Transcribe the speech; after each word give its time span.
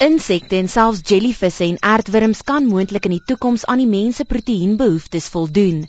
Insekte 0.00 0.56
en 0.56 0.68
selfs 0.72 1.02
jellyvisse 1.04 1.66
en 1.66 1.74
aardwurms 1.84 2.38
kan 2.50 2.64
moontlik 2.64 3.04
in 3.04 3.12
die 3.12 3.26
toekoms 3.30 3.66
aan 3.68 3.82
die 3.82 3.88
mens 3.90 4.16
se 4.16 4.24
proteïenbehoeftes 4.30 5.26
voldoen. 5.34 5.82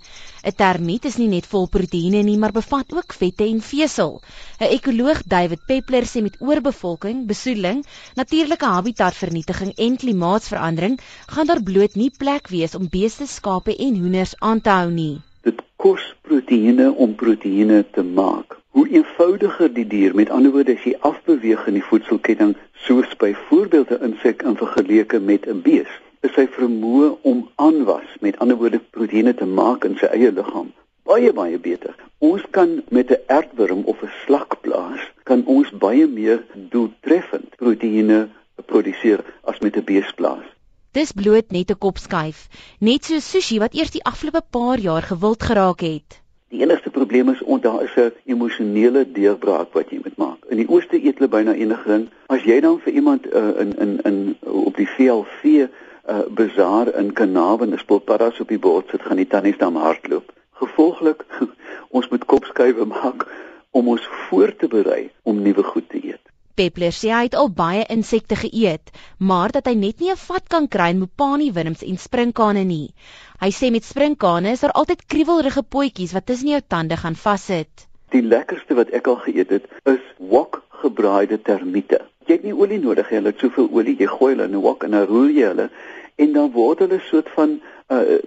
'n 0.50 0.56
Termiet 0.62 1.08
is 1.10 1.16
nie 1.22 1.30
net 1.32 1.48
vol 1.54 1.70
proteïene 1.76 2.26
nie, 2.28 2.36
maar 2.42 2.52
bevat 2.58 2.92
ook 2.98 3.16
vette 3.22 3.48
en 3.48 3.64
vesel. 3.70 4.20
'n 4.60 4.70
Ekoloog, 4.78 5.24
David 5.36 5.64
Peppler, 5.66 6.04
sê 6.12 6.26
met 6.28 6.36
oorbevolking, 6.42 7.24
besoedeling, 7.32 7.86
natuurlike 8.20 8.74
habitatvernietiging 8.76 9.72
en 9.78 9.98
klimaatsverandering 10.04 11.00
gaan 11.34 11.48
daar 11.48 11.64
bloot 11.64 11.96
nie 11.96 12.12
plek 12.18 12.52
wees 12.52 12.76
om 12.76 12.92
beeste, 12.92 13.28
skape 13.28 13.78
en 13.78 14.00
hoenders 14.02 14.36
aan 14.40 14.62
te 14.62 14.76
hou 14.76 14.90
nie. 14.92 15.22
Dit 15.48 15.64
kos 15.78 16.04
proteïene 16.28 16.92
om 16.92 17.16
proteïene 17.16 17.86
te 17.96 18.04
maak. 18.04 18.51
Hoe 18.72 18.88
eenvoudiger 18.90 19.74
die 19.74 19.88
dier, 19.88 20.14
met 20.16 20.30
ander 20.30 20.52
woorde 20.52 20.78
as 20.78 20.84
jy 20.88 20.94
afbeweeg 21.08 21.66
in 21.68 21.76
die 21.76 21.84
voedselketting, 21.84 22.54
soos 22.86 23.16
byvoorbeeld 23.20 23.90
'n 23.92 24.06
insek 24.08 24.46
in 24.48 24.56
vergelyking 24.62 25.26
met 25.26 25.48
'n 25.48 25.60
bees, 25.66 25.92
is 26.22 26.32
sy 26.38 26.46
vermoë 26.48 27.10
om 27.22 27.50
aanwas, 27.56 28.08
met 28.20 28.40
ander 28.40 28.58
woorde 28.62 28.80
proteïene 28.96 29.34
te 29.36 29.46
maak 29.46 29.84
in 29.84 29.98
sy 29.98 30.08
eie 30.16 30.32
liggaam, 30.32 30.72
baie 31.04 31.34
baie 31.34 31.60
beter. 31.60 31.96
Ons 32.20 32.48
kan 32.52 32.84
met 32.90 33.12
'n 33.12 33.20
aardwurm 33.28 33.84
of 33.84 34.04
'n 34.04 34.14
slakblaas 34.24 35.04
kan 35.24 35.44
ons 35.46 35.70
baie 35.72 36.08
meer 36.08 36.46
doeltreffend 36.54 37.56
proteïene 37.58 38.30
produseer 38.66 39.20
as 39.44 39.60
met 39.60 39.76
'n 39.76 39.84
beesblaas. 39.84 40.48
Dis 40.92 41.12
bloot 41.12 41.52
net 41.52 41.72
'n 41.72 41.78
kopskuif, 41.78 42.48
net 42.80 43.04
so 43.04 43.20
sushi 43.20 43.60
wat 43.60 43.74
eers 43.74 43.92
die 43.92 44.04
afgelope 44.04 44.42
paar 44.50 44.80
jaar 44.80 45.02
gewild 45.02 45.44
geraak 45.44 45.82
het. 45.82 46.21
Die 46.52 46.60
enigste 46.60 46.90
probleem 46.90 47.30
is 47.30 47.42
ont 47.42 47.64
daar 47.64 47.84
is 47.84 47.96
'n 47.96 48.12
emosionele 48.26 49.12
deurbraak 49.12 49.72
wat 49.74 49.90
jy 49.90 50.00
moet 50.04 50.18
maak. 50.18 50.40
In 50.48 50.58
die 50.58 50.70
ooste 50.70 51.04
eet 51.04 51.18
hulle 51.18 51.30
byna 51.30 51.54
enige 51.54 51.88
ding. 51.90 52.10
As 52.26 52.44
jy 52.44 52.60
dan 52.60 52.80
vir 52.80 52.94
iemand 52.94 53.34
uh, 53.34 53.60
in 53.60 53.72
in 53.78 54.00
in 54.04 54.18
op 54.42 54.76
die 54.76 54.88
VLV 54.88 55.44
uh, 55.44 55.68
eh, 56.06 56.20
bazaar 56.30 56.96
in 56.96 57.14
Kanaal 57.14 57.58
'n 57.66 57.78
spulparas 57.78 58.40
op 58.40 58.48
die 58.48 58.60
bord 58.60 58.90
sit, 58.90 59.02
gaan 59.02 59.16
die 59.16 59.28
tannies 59.28 59.58
dan 59.58 59.76
hardloop. 59.76 60.34
Gevolglik 60.52 61.26
ons 61.98 62.08
moet 62.08 62.26
kopskuive 62.26 62.86
maak 62.86 63.28
om 63.70 63.88
ons 63.88 64.08
voor 64.08 64.56
te 64.56 64.68
berei 64.68 65.10
om 65.24 65.42
nuwe 65.42 65.64
goed 65.64 65.90
te 65.90 66.00
eet. 66.04 66.21
Peppler 66.56 66.94
sê 66.96 67.12
hy 67.14 67.24
het 67.28 67.36
al 67.36 67.50
baie 67.50 67.86
insekte 67.90 68.36
geëet, 68.36 68.92
maar 69.20 69.52
dat 69.52 69.68
hy 69.68 69.76
net 69.76 70.00
nie 70.00 70.12
'n 70.12 70.22
vat 70.24 70.48
kan 70.48 70.68
kry 70.68 70.90
in 70.90 71.00
mopani 71.00 71.52
wurms 71.52 71.84
en 71.84 71.98
sprinkane 71.98 72.64
nie. 72.64 72.94
Hy 73.42 73.50
sê 73.50 73.72
met 73.72 73.84
sprinkane 73.84 74.52
is 74.52 74.62
daar 74.62 74.72
altyd 74.72 75.06
kriewelrige 75.06 75.64
potjies 75.64 76.14
wat 76.14 76.26
tussen 76.26 76.50
jou 76.50 76.62
tande 76.68 76.98
gaan 76.98 77.16
vassit. 77.16 77.88
Die 78.12 78.22
lekkerste 78.22 78.76
wat 78.76 78.90
ek 78.90 79.08
al 79.08 79.16
geëet 79.16 79.50
het, 79.50 79.66
is 79.86 80.04
wok 80.18 80.64
gebraaide 80.82 81.42
termiete. 81.42 82.02
Jy 82.28 82.34
het 82.34 82.44
nie 82.44 82.54
olie 82.54 82.80
nodig 82.80 83.10
nie, 83.10 83.18
hulle 83.18 83.32
het 83.34 83.40
soveel 83.40 83.70
olie, 83.72 83.96
jy 83.98 84.08
gooi 84.08 84.34
hulle 84.34 84.48
in 84.50 84.56
'n 84.56 84.62
wok 84.62 84.84
en 84.84 84.92
dan 84.92 85.08
roer 85.08 85.32
jy 85.32 85.48
hulle 85.48 85.70
en 86.16 86.34
dan 86.34 86.52
word 86.52 86.80
hulle 86.80 87.00
soort 87.10 87.30
van 87.36 87.50
'n 87.50 87.62
uh, 87.90 88.20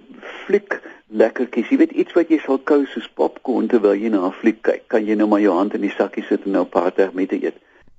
fliek 0.45 0.81
lekkertjies. 1.07 1.69
Jy 1.69 1.77
weet 1.77 1.91
iets 1.91 2.13
wat 2.17 2.29
jy 2.29 2.39
sal 2.43 2.59
kou 2.71 2.85
soos 2.85 3.07
popcorn 3.19 3.67
terwyl 3.67 3.95
jy 3.95 4.09
na 4.09 4.25
'n 4.27 4.35
fliek 4.41 4.61
kyk. 4.61 4.87
Kan 4.87 5.05
jy 5.05 5.15
nou 5.15 5.27
maar 5.27 5.43
jou 5.43 5.53
hand 5.53 5.73
in 5.73 5.81
die 5.81 5.95
sakkie 5.97 6.23
sit 6.23 6.45
en 6.45 6.51
nou 6.51 6.65
'n 6.65 6.69
paar 6.69 6.91
termiete 6.93 7.39
eet. 7.41 7.55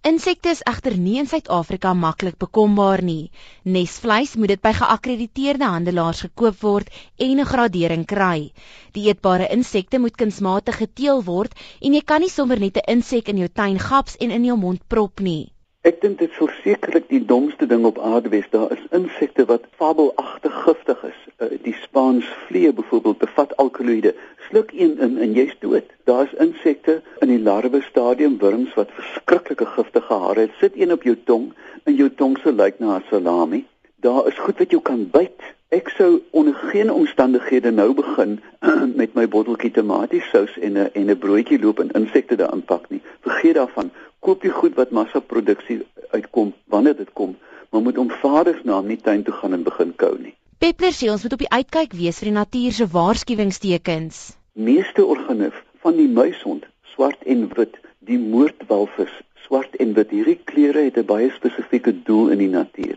Insekte 0.06 0.52
is 0.54 0.60
egter 0.70 0.94
nie 1.02 1.16
in 1.18 1.26
Suid-Afrika 1.26 1.90
maklik 1.98 2.36
bekombaar 2.38 3.00
nie. 3.02 3.32
Nesvleis 3.76 4.36
moet 4.38 4.52
dit 4.52 4.60
by 4.62 4.70
geakkrediteerde 4.78 5.66
handelaars 5.66 6.20
gekoop 6.26 6.60
word 6.62 6.92
en 7.26 7.40
'n 7.40 7.48
gradering 7.48 8.04
kry. 8.12 8.52
Die 8.94 9.08
eetbare 9.08 9.50
insekte 9.56 9.98
moet 9.98 10.14
kunsmatig 10.22 10.78
geteel 10.84 11.24
word 11.32 11.58
en 11.82 11.98
jy 11.98 12.04
kan 12.12 12.20
nie 12.22 12.30
sommer 12.36 12.60
net 12.60 12.78
'n 12.78 12.90
insek 12.94 13.34
in 13.34 13.42
jou 13.42 13.48
tuin 13.48 13.82
gaps 13.88 14.16
en 14.20 14.30
in 14.30 14.44
jou 14.44 14.56
mond 14.56 14.80
prop 14.86 15.18
nie. 15.18 15.50
Ek 15.82 16.00
dink 16.00 16.18
dit 16.18 16.32
sou 16.38 16.48
sekerlik 16.62 17.08
die 17.08 17.24
domste 17.26 17.66
ding 17.66 17.84
op 17.84 17.98
aarde 17.98 18.28
wees. 18.28 18.46
Daar 18.50 18.72
is 18.72 18.86
insekte 18.90 19.44
wat 19.50 19.66
fabelagtig 19.78 20.54
giftig 20.64 21.02
is. 21.02 21.20
Uh, 21.38 21.50
die 21.62 21.74
Spaans 21.82 22.24
vliee 22.46 22.72
byvoorbeeld 22.72 23.18
bevat 23.18 23.56
alkaloïde. 23.56 24.14
Sluk 24.48 24.70
een 24.72 24.98
in 24.98 25.18
en 25.18 25.32
jy's 25.32 25.56
dood. 25.58 25.84
Daar's 26.04 26.32
insekte 26.38 27.02
in 27.18 27.28
die 27.28 27.40
larwe 27.42 27.80
stadium 27.82 28.38
wurms 28.38 28.74
wat 28.74 28.92
verskriklike 28.94 29.66
giftige 29.66 30.14
hare 30.14 30.40
het. 30.40 30.52
Sit 30.60 30.76
een 30.76 30.92
op 30.92 31.02
jou 31.02 31.16
tong 31.24 31.48
en 31.84 31.94
jou 31.94 32.10
tong 32.14 32.38
se 32.38 32.52
lyk 32.52 32.78
na 32.78 32.96
'n 32.96 33.04
salami. 33.10 33.66
Daar 33.96 34.26
is 34.26 34.38
goed 34.38 34.58
wat 34.58 34.70
jou 34.70 34.82
kan 34.82 35.10
byt. 35.10 35.40
Ek 35.68 35.88
sou 35.88 36.22
onder 36.30 36.54
geen 36.54 36.92
omstandighede 36.92 37.70
nou 37.70 37.94
begin 37.94 38.40
met 39.00 39.14
my 39.14 39.28
botteltjie 39.28 39.70
tomatiesous 39.70 40.58
en 40.58 40.72
'n 40.72 40.90
en 40.92 41.10
'n 41.10 41.18
broodjie 41.18 41.60
loop 41.60 41.78
en 41.78 41.90
insekte 41.90 42.36
daarin 42.36 42.64
pak 42.64 42.88
nie. 42.88 43.02
Vergeet 43.20 43.54
daarvan 43.54 43.90
koop 44.20 44.42
jy 44.42 44.50
goed 44.50 44.74
wat 44.74 44.90
massaproduksie 44.90 45.86
uitkom 46.10 46.54
wanneer 46.64 46.96
dit 46.96 47.12
kom, 47.12 47.36
maar 47.70 47.82
moet 47.82 47.98
om 47.98 48.10
vaders 48.10 48.62
na 48.62 48.80
nie 48.80 48.96
tuin 48.96 49.22
toe 49.22 49.34
gaan 49.34 49.52
en 49.52 49.62
begin 49.62 49.92
kou 49.96 50.18
nie. 50.18 50.34
Peppler 50.58 50.94
sê 50.96 51.10
ons 51.12 51.20
moet 51.20 51.34
op 51.36 51.42
die 51.44 51.50
uitkyk 51.52 51.92
wees 51.92 52.16
vir 52.22 52.30
die 52.30 52.34
natuur 52.34 52.72
se 52.72 52.84
waarskuwingstekens. 52.92 54.20
Meeste 54.56 55.04
organif 55.04 55.58
van 55.84 55.98
die 56.00 56.08
muishond, 56.08 56.64
swart 56.94 57.26
en 57.28 57.42
wit, 57.58 57.76
die 58.08 58.16
moordwalvis, 58.16 59.12
swart 59.44 59.76
en 59.84 59.92
wit, 59.98 60.14
hierdie 60.16 60.38
kleure 60.48 60.86
het 60.86 60.96
'n 60.96 61.04
baie 61.10 61.28
spesifieke 61.34 61.92
doel 62.08 62.32
in 62.32 62.40
die 62.44 62.48
natuur. 62.48 62.96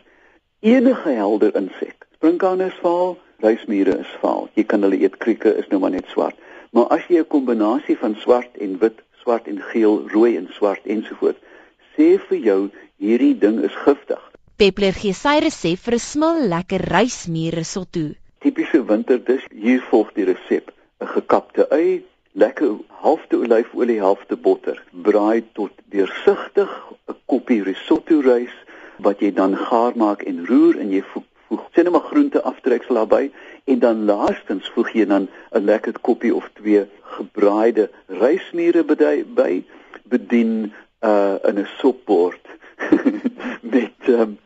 Enige 0.64 1.10
helder 1.10 1.52
insek, 1.56 2.08
sprinkane 2.16 2.72
is 2.72 2.80
vaal, 2.86 3.18
ruismure 3.44 4.00
is 4.00 4.16
vaal. 4.22 4.48
Jy 4.56 4.64
kan 4.64 4.82
hulle 4.82 5.02
eet, 5.04 5.18
krieke 5.18 5.52
is 5.58 5.68
nou 5.68 5.82
maar 5.82 5.92
net 5.98 6.08
swart. 6.08 6.40
Maar 6.72 6.88
as 6.88 7.04
jy 7.10 7.20
'n 7.20 7.28
kombinasie 7.28 7.98
van 7.98 8.16
swart 8.16 8.58
en 8.58 8.80
wit 8.80 9.04
swart 9.22 9.48
en 9.48 9.62
geel, 9.62 10.08
rooi 10.08 10.38
en 10.38 10.48
swart 10.52 10.86
ensovoorts. 10.86 11.40
Sê 11.96 12.20
vir 12.30 12.38
jou 12.38 12.70
hierdie 12.98 13.38
ding 13.38 13.60
is 13.64 13.76
giftig. 13.76 14.29
Peppler 14.60 14.92
gee 14.92 15.16
sy 15.16 15.38
resep 15.40 15.80
vir 15.86 15.96
'n 15.96 16.04
smil 16.04 16.40
lekker 16.52 16.82
rysmuur 16.92 17.56
risotto. 17.56 18.02
Tipiese 18.44 18.82
winterdis, 18.90 19.44
hier 19.66 19.80
volg 19.90 20.10
die 20.18 20.26
resep: 20.28 20.74
'n 21.00 21.08
gekapte 21.14 21.64
ui, 21.72 22.04
lekker 22.34 22.74
halfte 23.04 23.38
olyfolie, 23.40 24.02
halfte 24.04 24.36
botter. 24.36 24.82
Braai 24.92 25.46
tot 25.54 25.72
deursigtig, 25.96 26.72
'n 27.08 27.16
koppie 27.32 27.64
risotto 27.64 28.20
rys 28.20 28.52
wat 29.00 29.22
jy 29.24 29.32
dan 29.32 29.56
gaar 29.56 29.96
maak 29.96 30.28
en 30.28 30.44
roer 30.50 30.76
en 30.84 30.92
jy 30.92 31.04
voeg 31.14 31.24
voeg 31.48 31.64
sien 31.74 31.88
nou 31.88 31.94
maar 31.96 32.10
groente 32.12 32.42
aftreksel 32.52 33.00
daarbey 33.00 33.32
en 33.72 33.80
dan 33.80 34.04
laastens 34.12 34.68
voeg 34.76 34.92
jy 34.92 35.06
dan 35.06 35.30
'n 35.56 35.64
lekker 35.72 35.96
koppie 36.02 36.36
of 36.36 36.52
twee 36.60 36.84
gebraaide 37.16 37.90
rysmiere 38.08 38.84
by 38.84 39.64
bedien 40.04 40.74
uh 41.02 41.38
in 41.48 41.58
'n 41.64 41.68
sopbord 41.80 42.44
met 43.76 44.00
um, 44.08 44.38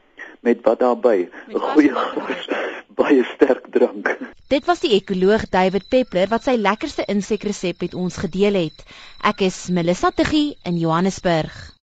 met 0.43 0.63
wat 0.67 0.79
daarbey 0.79 1.29
'n 1.49 1.59
goeie 1.71 1.93
glas 1.95 2.47
baie 2.99 3.23
sterk 3.33 3.65
drank. 3.71 4.17
Dit 4.53 4.65
was 4.69 4.83
die 4.83 4.91
ekoloog 4.99 5.47
David 5.49 5.87
Peppler 5.89 6.27
wat 6.29 6.43
sy 6.45 6.57
lekkerste 6.59 7.05
insekresep 7.09 7.81
met 7.81 7.95
ons 7.97 8.19
gedeel 8.25 8.59
het. 8.59 8.83
Ek 9.23 9.41
is 9.47 9.69
Melissa 9.73 10.11
Tuggie 10.11 10.57
in 10.67 10.77
Johannesburg. 10.77 11.62